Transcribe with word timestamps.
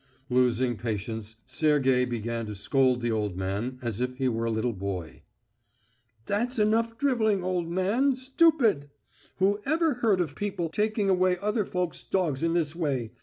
Losing 0.31 0.77
patience, 0.77 1.35
Sergey 1.45 2.05
began 2.05 2.47
to 2.47 2.55
scold 2.55 3.01
the 3.01 3.11
old 3.11 3.37
man 3.37 3.77
as 3.83 4.01
if 4.01 4.15
he 4.17 4.27
were 4.27 4.45
a 4.45 4.49
little 4.49 4.73
boy. 4.73 5.21
"That's 6.25 6.57
enough 6.57 6.97
drivelling, 6.97 7.43
old 7.43 7.69
man, 7.69 8.15
stupid! 8.15 8.89
Who 9.37 9.59
ever 9.63 9.93
heard 10.01 10.19
of 10.19 10.33
people 10.35 10.69
taking 10.69 11.07
away 11.07 11.37
other 11.37 11.65
folks' 11.67 12.01
dogs 12.01 12.41
in 12.41 12.53
this 12.53 12.75
way? 12.75 13.11